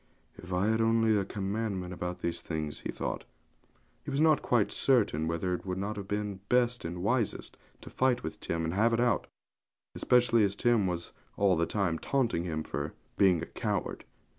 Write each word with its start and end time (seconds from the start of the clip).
'If 0.35 0.51
I 0.51 0.65
had 0.69 0.81
only 0.81 1.15
a 1.15 1.23
commandment 1.23 1.93
about 1.93 2.21
these 2.23 2.41
things!' 2.41 2.79
he 2.79 2.89
thought. 2.89 3.23
He 4.03 4.09
was 4.09 4.19
not 4.19 4.41
quite 4.41 4.71
certain 4.71 5.27
whether 5.27 5.53
it 5.53 5.63
would 5.63 5.77
not 5.77 5.95
have 5.95 6.07
been 6.07 6.39
best 6.49 6.83
and 6.83 7.03
wisest 7.03 7.55
to 7.81 7.89
fight 7.91 8.23
with 8.23 8.39
Tim 8.39 8.65
and 8.65 8.73
have 8.73 8.93
it 8.93 8.99
out; 8.99 9.27
especially 9.93 10.43
as 10.43 10.55
Tim 10.55 10.87
was 10.87 11.11
all 11.37 11.55
the 11.55 11.67
time 11.67 11.99
taunting 11.99 12.45
him 12.45 12.63
for 12.63 12.95
being 13.15 13.43
a 13.43 13.45
coward. 13.45 14.03